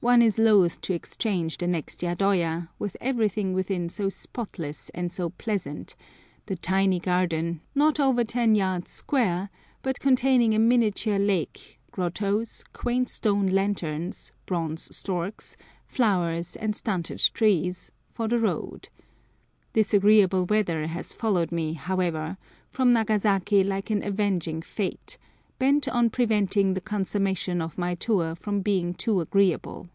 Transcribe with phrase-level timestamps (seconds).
[0.00, 5.30] One is loath to exchange the neat yadoya, with everything within so spotless and so
[5.30, 5.96] pleasant,
[6.44, 9.50] the tiny garden, not over ten yards square,
[9.82, 15.56] but containing a miniature lake, grottos, quaint stone lanterns, bronze storks,
[15.88, 18.88] flowers, and stunted trees, for the road.
[19.72, 22.36] Disagreeable weather has followed me, however,
[22.70, 25.18] from Nagasaki like an avenging Fate,
[25.58, 29.88] bent on preventing the consummation of my tour from being too agreeable.